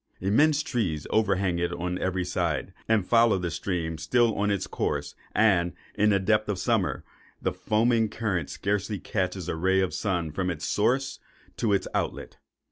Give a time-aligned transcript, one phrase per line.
[0.19, 4.65] Immense trees overhang it on every side, and follow the stream still on in its
[4.65, 7.03] course; and, in the depth of summer,
[7.39, 11.19] the foaming current scarcely catches a ray of the sun from its source
[11.57, 12.37] to its outlet.